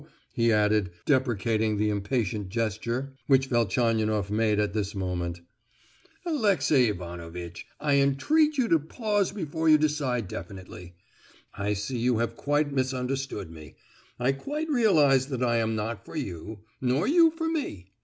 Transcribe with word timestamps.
he 0.33 0.51
added, 0.51 0.89
deprecating 1.05 1.77
the 1.77 1.91
impatient 1.91 2.49
gesture 2.49 3.13
which 3.27 3.45
Velchaninoff 3.49 4.31
made 4.31 4.59
at 4.59 4.73
this 4.73 4.95
moment. 4.95 5.41
"Alexey 6.25 6.89
Ivanovitch, 6.89 7.67
I 7.79 7.97
entreat 7.97 8.57
you 8.57 8.67
to 8.69 8.79
pause 8.79 9.31
before 9.31 9.69
you 9.69 9.77
decide 9.77 10.27
definitely. 10.27 10.95
I 11.55 11.73
see 11.73 11.99
you 11.99 12.17
have 12.17 12.35
quite 12.35 12.73
misunderstood 12.73 13.51
me. 13.51 13.75
I 14.19 14.31
quite 14.31 14.69
realize 14.69 15.27
that 15.27 15.43
I 15.43 15.57
am 15.57 15.75
not 15.75 16.03
for 16.03 16.15
you, 16.15 16.61
nor 16.81 17.07
you 17.07 17.29
for 17.29 17.47
me! 17.47 17.91